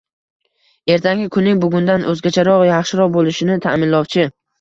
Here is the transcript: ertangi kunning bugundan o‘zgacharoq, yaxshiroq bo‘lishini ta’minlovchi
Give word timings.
ertangi 0.93 1.27
kunning 1.35 1.61
bugundan 1.63 2.05
o‘zgacharoq, 2.13 2.63
yaxshiroq 2.69 3.13
bo‘lishini 3.19 3.59
ta’minlovchi 3.67 4.27